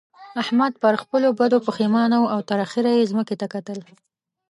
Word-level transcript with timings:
احمد 0.41 0.73
پر 0.81 0.93
خپلو 1.03 1.27
بدو 1.39 1.57
پېښمانه 1.67 2.17
وو 2.19 2.31
او 2.33 2.39
تر 2.49 2.57
اخېره 2.65 2.91
يې 2.97 3.09
ځمکې 3.11 3.35
ته 3.41 3.47
کتل. 3.53 3.79